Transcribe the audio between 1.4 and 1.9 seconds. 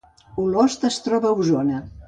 Osona